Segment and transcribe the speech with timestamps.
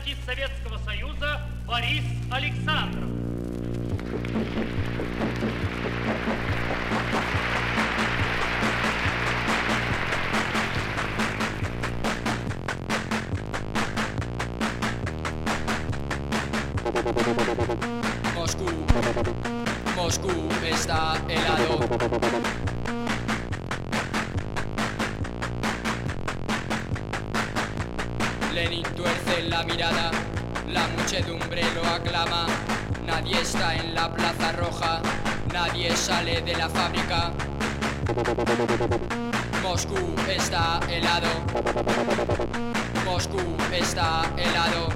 [0.00, 3.19] артист Советского Союза Борис Александров.
[33.30, 35.00] Nadie está en la plaza roja,
[35.52, 37.30] nadie sale de la fábrica.
[39.62, 41.28] Moscú está helado.
[43.04, 43.38] Moscú
[43.72, 44.88] está helado.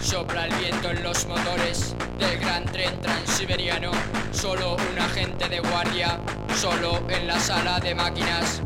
[0.00, 3.90] Sopla el viento en los motores del gran tren transiberiano.
[4.30, 6.20] Solo un agente de guardia,
[6.54, 8.62] solo en la sala de máquinas.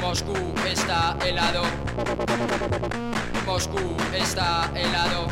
[0.00, 0.34] Moscú
[0.66, 1.62] está helado.
[3.46, 5.26] Moscú está helado.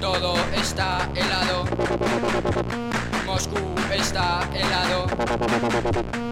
[0.00, 1.64] Todo está helado.
[3.26, 3.58] Moscú
[3.92, 6.29] está helado.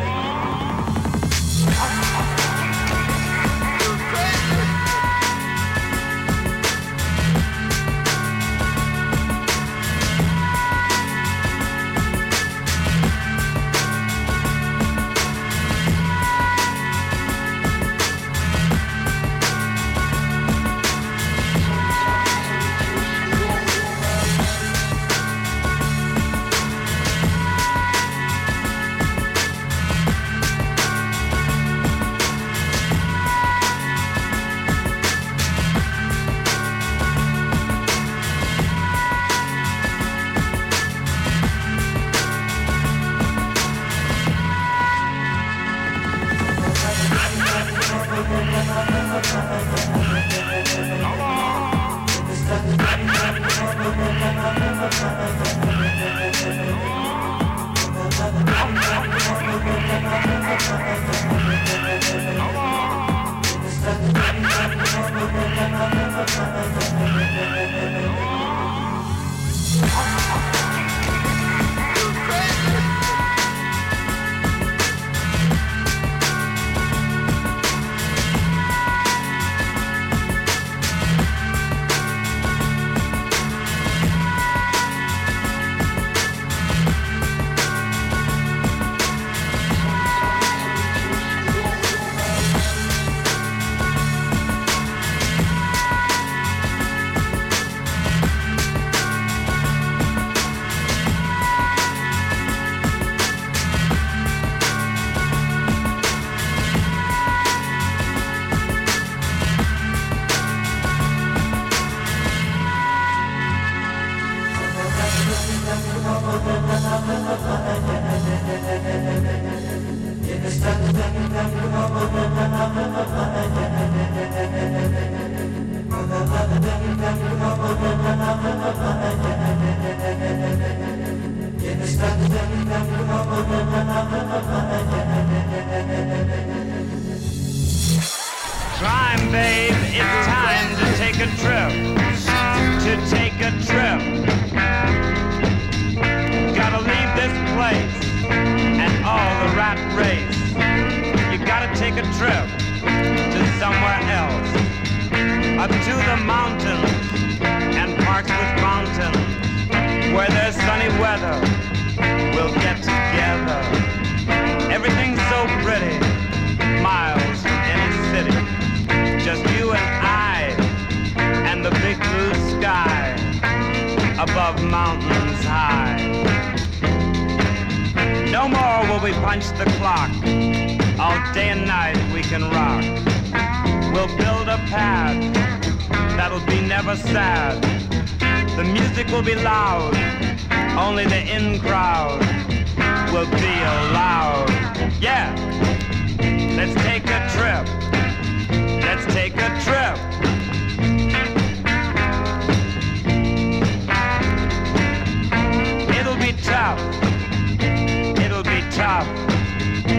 [0.00, 0.21] on.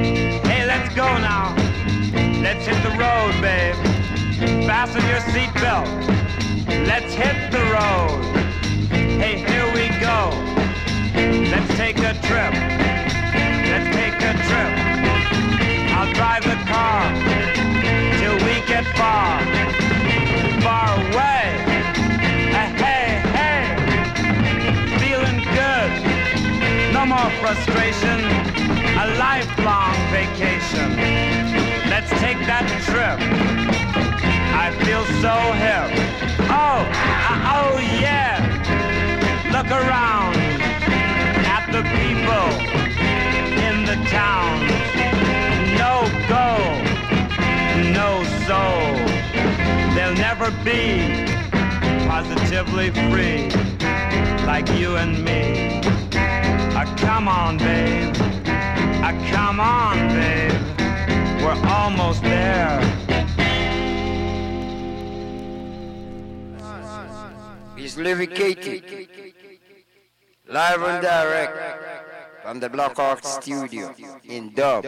[0.04, 1.56] Hey, let's go now.
[2.42, 3.76] Let's hit the road, babe.
[4.68, 5.88] Fasten your seatbelt.
[6.86, 8.24] Let's hit the road.
[8.92, 10.30] Hey, here we go.
[11.50, 12.83] Let's take a trip.
[32.24, 33.20] Take that trip.
[34.64, 35.90] I feel so hip.
[36.48, 36.80] Oh,
[37.30, 38.40] uh, oh yeah.
[39.56, 40.36] Look around
[41.58, 42.48] at the people
[43.68, 44.56] in the town.
[45.84, 45.96] No
[46.32, 46.72] goal,
[48.00, 48.10] no
[48.48, 48.88] soul.
[49.94, 51.28] They'll never be
[52.08, 53.50] positively free
[54.48, 55.82] like you and me.
[56.80, 58.16] Ah, come on, babe.
[59.08, 60.73] Ah, come on, babe.
[61.44, 62.80] We're almost there.
[67.76, 68.84] He's lyricated.
[70.48, 71.58] Live and direct
[72.44, 74.86] from the Black Hawk studio in dub.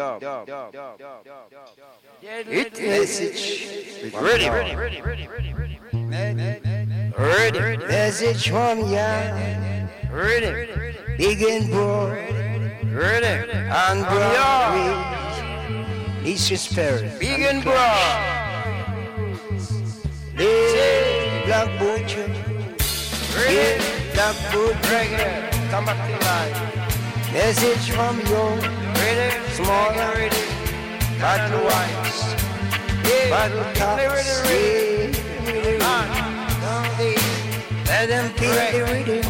[2.22, 4.14] Hit message.
[4.14, 5.80] Ready, ready, ready, ready, ready, ready.
[7.18, 7.78] Ready.
[7.86, 9.36] Message from ya.
[10.10, 10.72] Ready.
[11.18, 12.12] Big and broad.
[12.94, 13.52] Ready.
[13.68, 14.06] And
[16.26, 16.34] broad.
[16.34, 17.20] Easter Spirit.
[17.20, 17.98] Big and broad.
[20.36, 22.28] Hey, Black Butcher.
[24.14, 25.50] Black Butcher.
[25.70, 27.34] Come back to life.
[27.34, 28.44] Message from you.
[28.96, 29.54] Ready.
[29.54, 30.44] Small and ready.
[31.20, 32.36] Battle wise.
[33.30, 34.42] Battle tops.
[35.82, 36.26] Ah.
[37.88, 39.22] Let them feel the rhythm.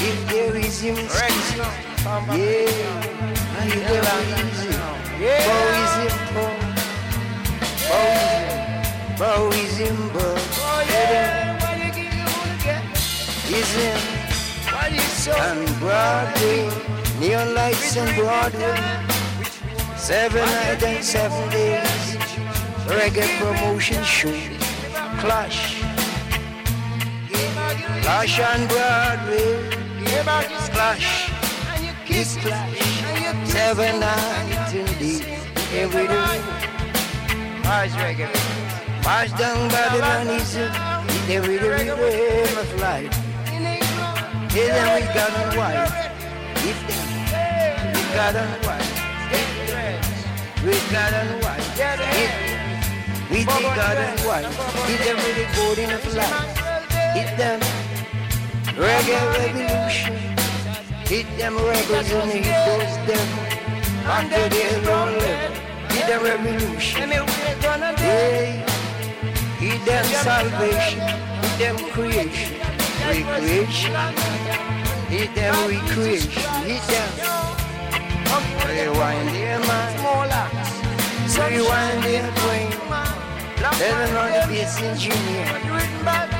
[0.00, 1.97] If there is him.
[2.08, 2.16] Yeah.
[2.16, 4.72] I hear them easy.
[5.44, 7.98] Bowism, Bowism.
[9.18, 10.56] Bowism, Bowism.
[15.36, 16.62] And Broadway.
[17.20, 18.76] Neon lights and Broadway.
[19.98, 22.16] Seven nights and seven days.
[22.86, 24.32] Reggae promotion show.
[25.20, 25.82] Clash.
[28.00, 29.76] Clash on Broadway.
[30.72, 31.17] Clash.
[32.20, 33.48] It's clash.
[33.48, 35.22] Seven nights and days.
[35.70, 36.40] Every day.
[37.62, 38.26] March reggae.
[39.04, 40.56] March down Babylon is
[41.30, 42.00] every day of
[42.80, 43.14] life.
[44.50, 45.86] Tell them we got on white.
[46.66, 47.06] If them
[47.94, 48.88] we got on white.
[50.66, 51.62] We got white.
[51.70, 52.34] If
[53.30, 53.94] we did got
[54.26, 54.48] white.
[54.90, 56.48] Hit them with the golden of life.
[57.14, 57.60] Hit them
[58.74, 60.37] reggae revolution.
[61.08, 63.28] Hit them rebels and hit those them
[64.04, 65.56] under their own level.
[65.88, 67.08] Hit them revolution.
[67.96, 68.62] Hey,
[69.56, 71.00] hit them salvation.
[71.00, 72.52] Hit them creation.
[73.08, 73.94] Recreation.
[75.08, 76.42] Hit them recreation.
[76.68, 77.08] Hit them.
[78.68, 79.96] Rewind their mind.
[81.40, 82.70] Rewind their brain.
[83.62, 85.48] Let them know the best engineer.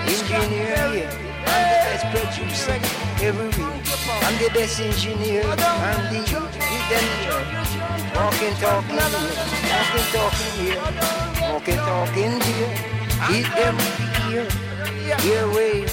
[0.04, 1.10] Engineer here.
[1.46, 2.78] I'm the best producer
[3.24, 3.77] every week.
[4.06, 5.58] I'm the best engineer and
[6.10, 6.88] the here.
[8.14, 9.38] Walking, talking here.
[9.74, 10.80] Walking, talking here.
[11.42, 12.72] Walking, talking here.
[13.28, 13.76] Hit them
[14.28, 14.48] here.
[15.20, 15.90] Here wave.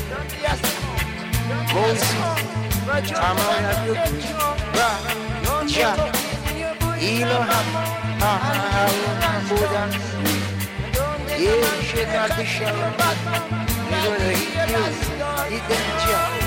[1.74, 2.14] Moses.
[2.88, 4.26] I'm on have you good.
[4.78, 4.90] Ra.
[5.68, 5.98] Jack.
[7.02, 7.66] Elo hap.
[8.22, 8.86] Ha ha ha.
[9.50, 9.84] Buddha.
[11.38, 12.90] Yeah, shake out the shower.
[13.90, 14.84] We're gonna hit you.
[15.50, 16.45] Hit them jack.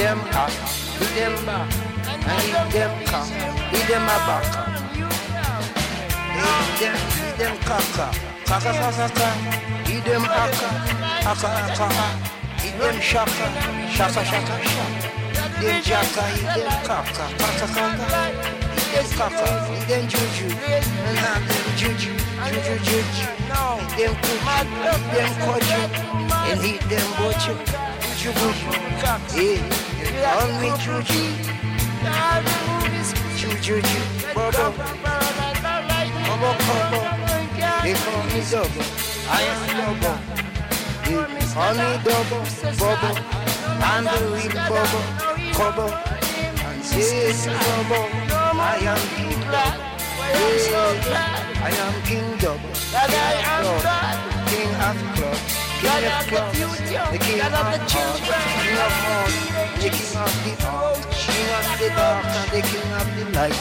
[0.00, 0.48] Them up.
[0.48, 1.68] Hit them back.
[2.08, 3.28] And hit them cock.
[3.68, 4.44] Hit them a back.
[6.40, 8.08] Hit them, hit them kaka.
[8.46, 9.28] Kaka kaka kaka.
[9.84, 10.68] Hit them aka.
[11.28, 11.88] Aka aka.
[12.62, 13.46] Hit them shaka.
[13.92, 14.84] Shaka shaka shaka.
[15.60, 16.22] Hit them jaka.
[16.32, 17.24] Hit them kaka.
[17.36, 18.06] Kaka kaka.
[18.72, 19.48] Hit them kaka.
[19.68, 20.48] Hit them juju.
[20.48, 22.16] And have them juju.
[22.48, 23.26] Juju juju.
[23.96, 24.48] Hit them kuchu.
[24.56, 25.80] Hit them koju.
[26.48, 27.52] And hit them bochu.
[28.16, 28.80] Juju buju.
[29.00, 29.89] Yeah.
[30.20, 31.22] On me juju.
[33.62, 34.00] Juju.
[34.34, 34.66] Bobo.
[36.26, 37.00] Bobo Bobo.
[37.82, 38.84] They call me double.
[39.28, 39.60] I am
[41.54, 42.44] call me double.
[42.78, 43.10] Bobo.
[43.80, 45.00] I'm the real Bobo.
[45.56, 45.86] Kobo.
[46.66, 48.00] And this Bobo.
[48.60, 49.40] I am King.
[49.50, 49.90] Yeah.
[51.62, 52.72] I am King Double.
[54.50, 55.42] King of clubs.
[55.80, 56.58] King of clubs.
[57.10, 57.92] The king of hearts.
[57.92, 59.49] King of.
[59.80, 60.52] The king of the.
[61.10, 63.56] King of the dark and the king of the light.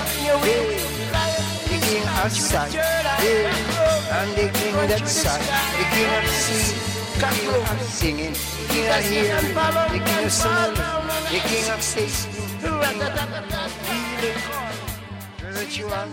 [1.64, 2.74] The king of sight.
[2.74, 4.20] Yeah.
[4.20, 5.40] and the king that sang,
[5.78, 6.76] the king of sea,
[7.20, 11.80] the king of singing, the king of hearing, the king of smelling, the king of
[11.80, 14.40] tasting, the king of feeling.
[15.38, 16.10] Spiritual.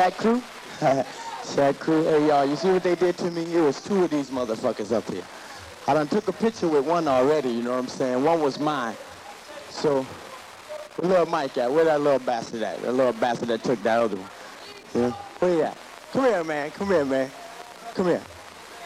[0.00, 0.42] Shaq Crew?
[1.42, 3.42] Shaq Crew, hey y'all, you see what they did to me?
[3.54, 5.22] It was two of these motherfuckers up here.
[5.86, 8.24] I done took a picture with one already, you know what I'm saying?
[8.24, 8.96] One was mine.
[9.68, 10.04] So,
[10.96, 11.70] where little Mike at?
[11.70, 12.80] Where that little bastard at?
[12.80, 14.30] That little bastard that took that other one.
[14.94, 15.10] Yeah?
[15.38, 15.76] Where he at?
[16.12, 16.70] Come here, man.
[16.70, 17.30] Come here, man.
[17.92, 18.22] Come here.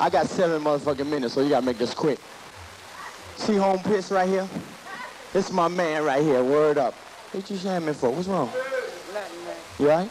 [0.00, 2.18] I got seven motherfucking minutes, so you gotta make this quick.
[3.36, 4.48] See home piss right here?
[5.32, 6.42] This is my man right here.
[6.42, 6.94] Word up.
[7.30, 8.10] What you shaming for?
[8.10, 8.50] What's wrong?
[9.12, 9.38] nothing
[9.78, 10.10] You all right?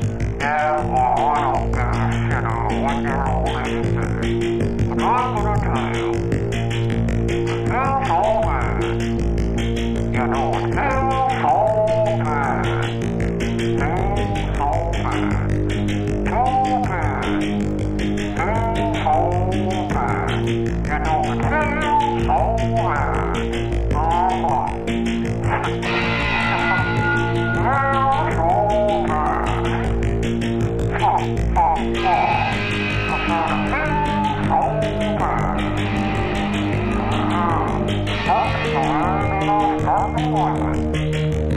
[10.31, 10.70] know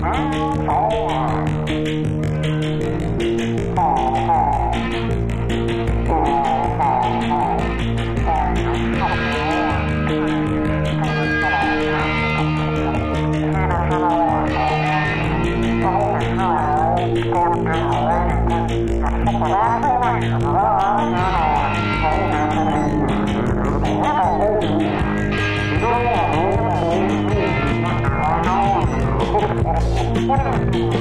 [0.03, 1.44] 啊好啊。
[30.55, 30.94] Thank you.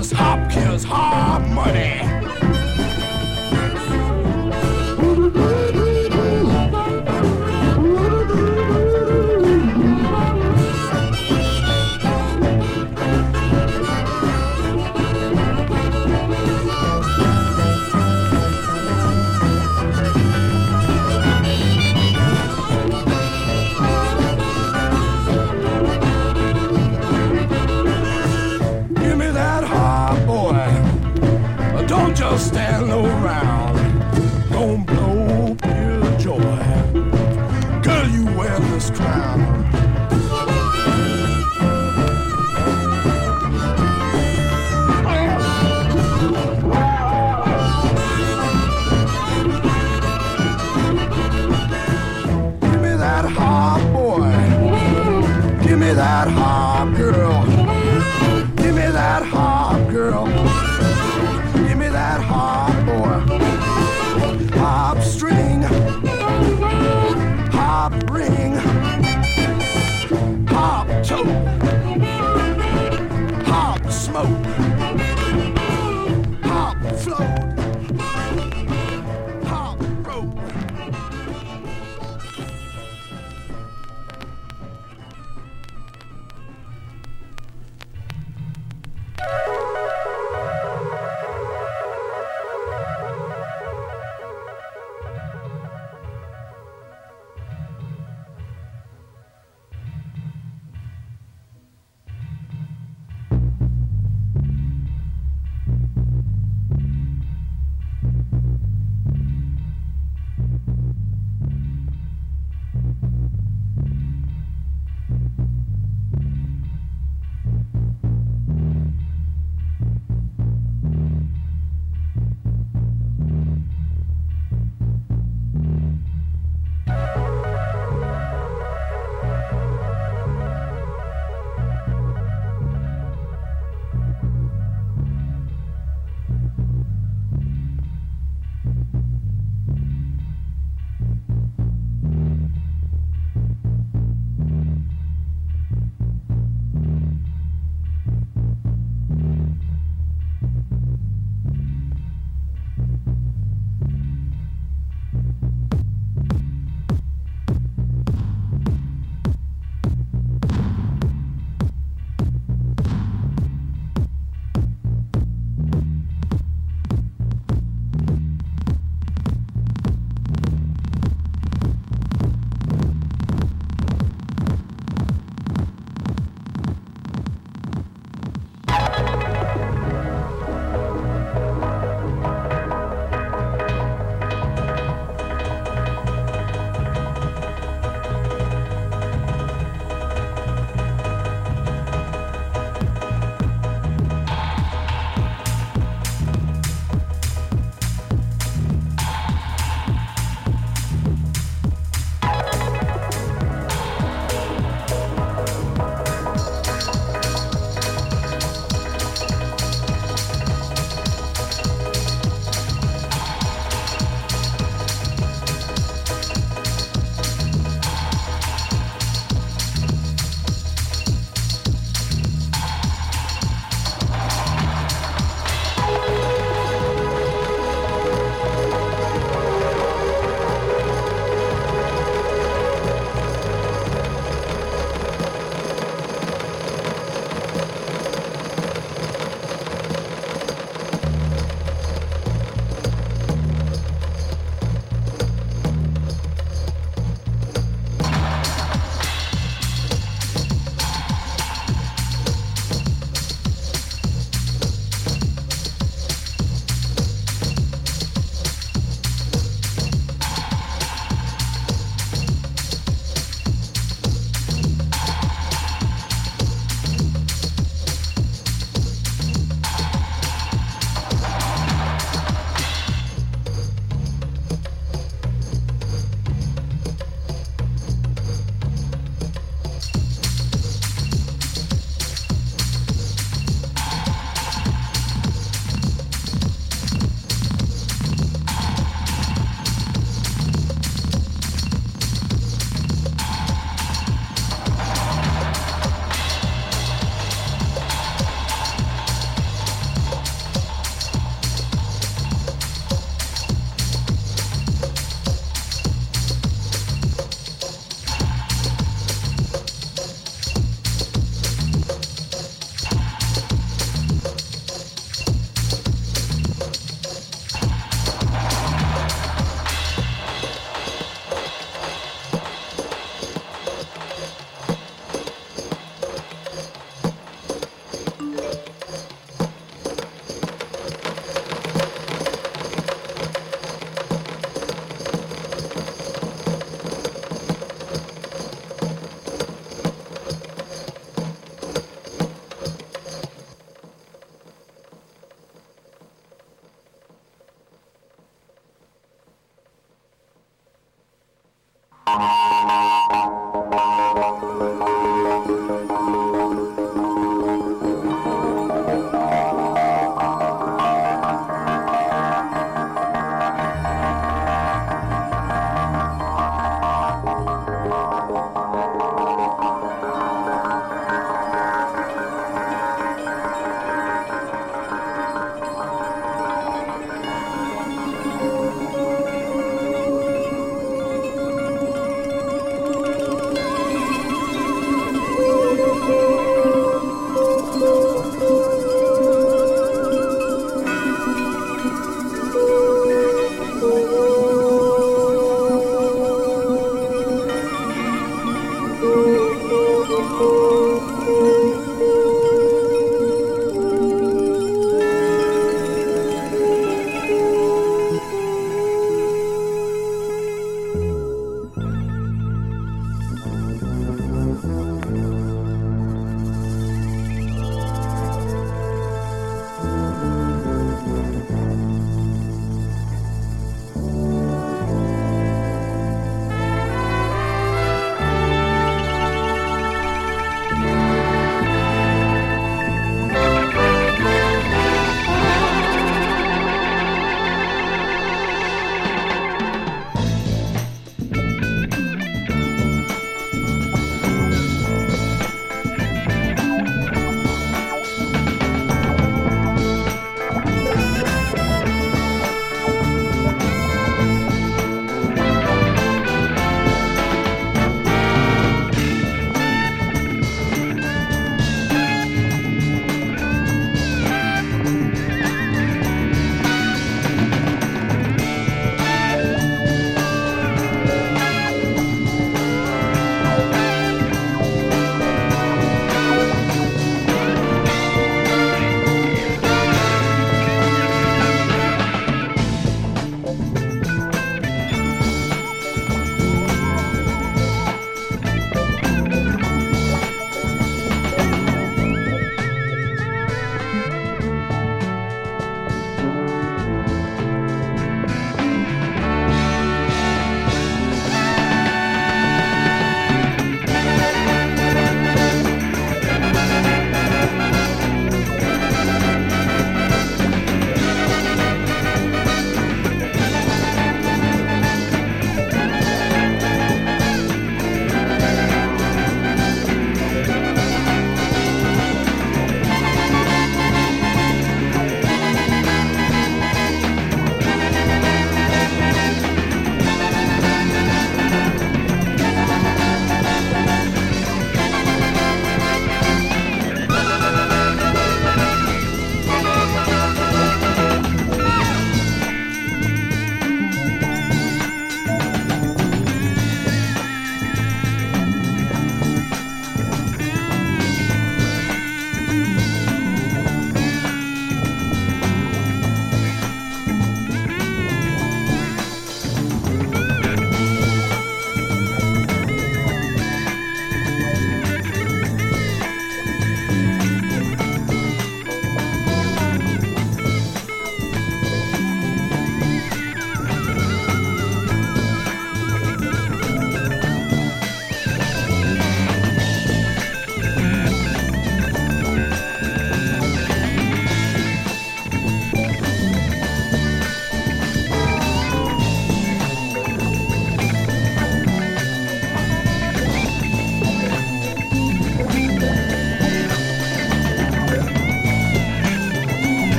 [0.00, 2.19] Hop this, hop kills, hop money.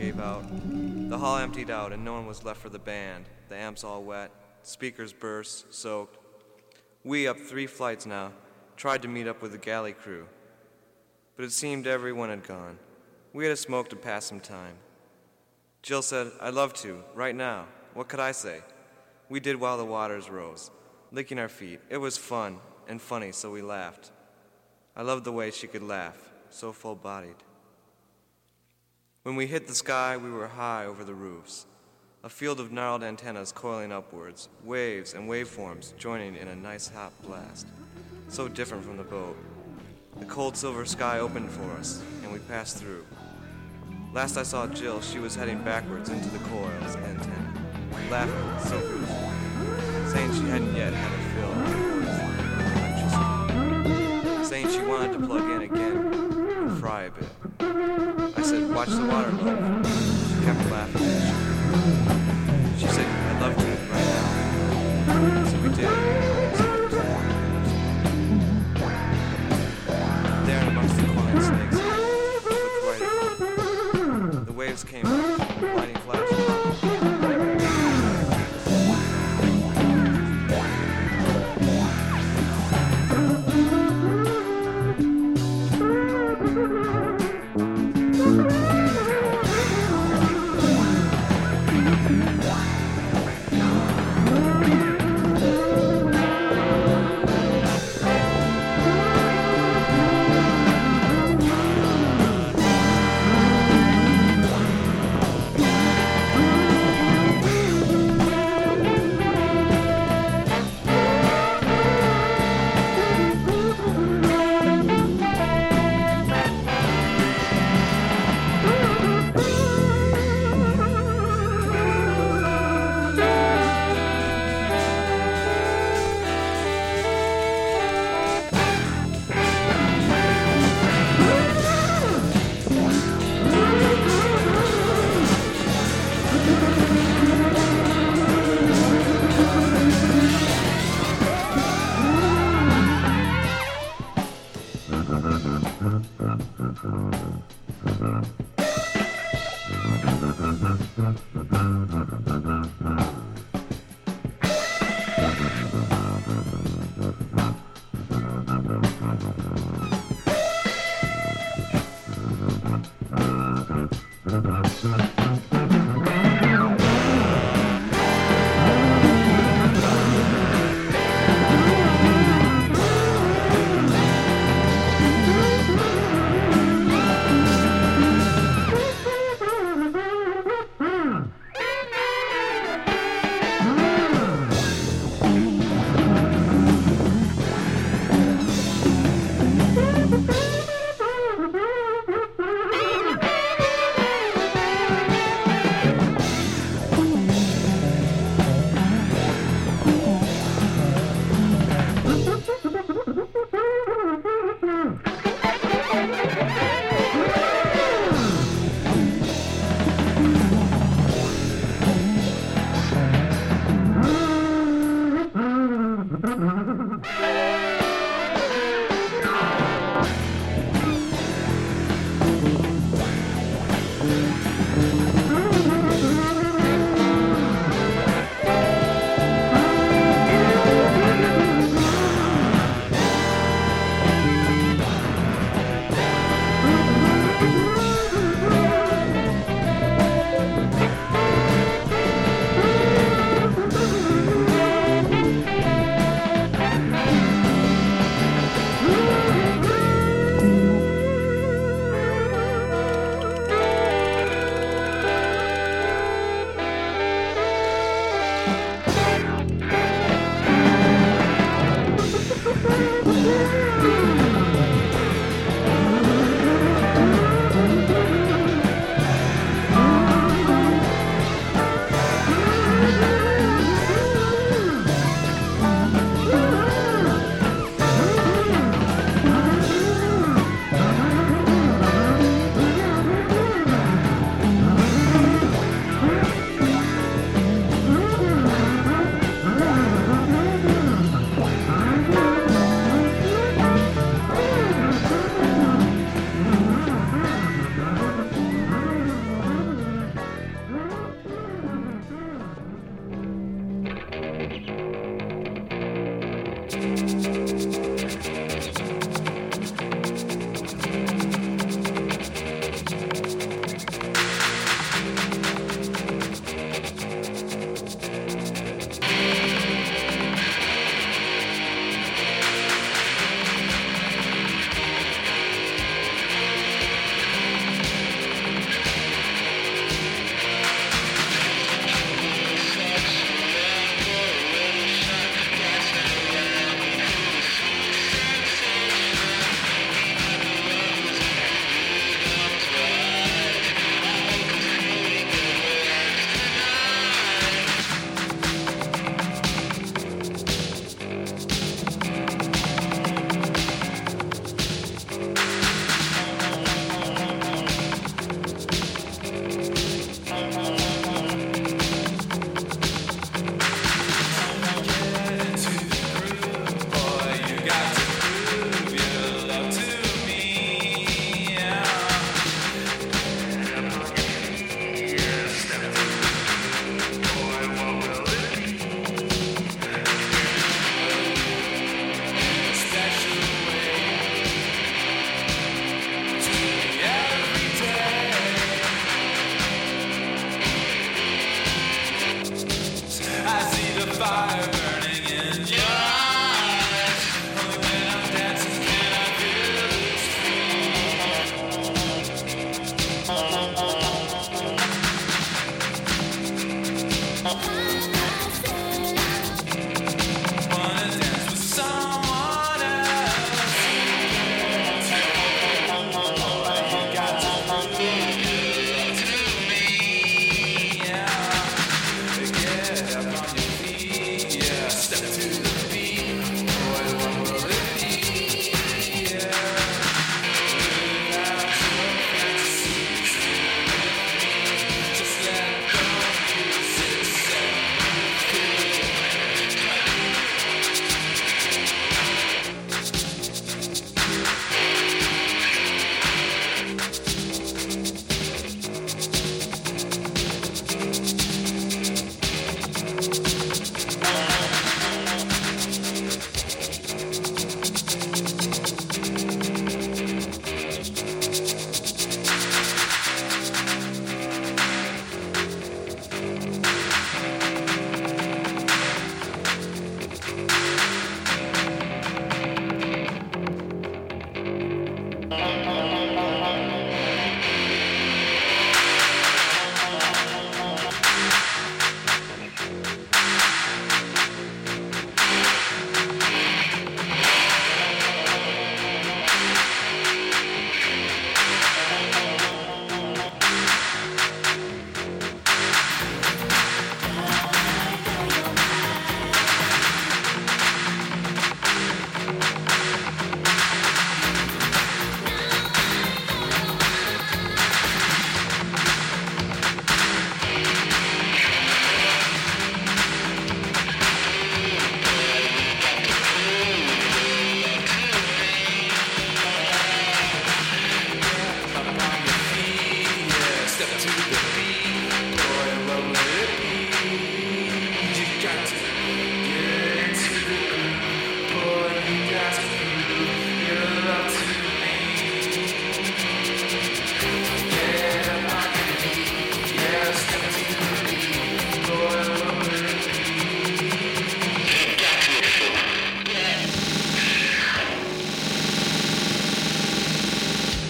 [0.00, 0.42] Gave out.
[1.10, 3.26] The hall emptied out and no one was left for the band.
[3.50, 4.30] The amps all wet,
[4.62, 6.16] speakers burst, soaked.
[7.04, 8.32] We, up three flights now,
[8.78, 10.26] tried to meet up with the galley crew.
[11.36, 12.78] But it seemed everyone had gone.
[13.34, 14.76] We had a smoke to pass some time.
[15.82, 17.66] Jill said, I'd love to, right now.
[17.92, 18.62] What could I say?
[19.28, 20.70] We did while the waters rose,
[21.12, 21.80] licking our feet.
[21.90, 22.56] It was fun
[22.88, 24.12] and funny, so we laughed.
[24.96, 26.16] I loved the way she could laugh,
[26.48, 27.36] so full bodied.
[29.22, 31.66] When we hit the sky, we were high over the roofs.
[32.24, 37.12] A field of gnarled antennas coiling upwards, waves and waveforms joining in a nice hot
[37.22, 37.66] blast.
[38.28, 39.36] So different from the boat.
[40.18, 43.04] The cold silver sky opened for us, and we passed through.
[44.14, 47.52] Last I saw Jill, she was heading backwards into the coils antenna,
[48.10, 48.80] laughing so
[50.08, 51.68] saying she hadn't yet had a fill of
[53.84, 57.28] electricity, saying she wanted to plug in again and fry a bit.
[57.62, 59.86] I said, watch the water, love.
[59.86, 61.02] She kept laughing.
[62.78, 64.06] She said, I'd love to right
[65.06, 65.44] now.
[65.44, 66.69] So we did.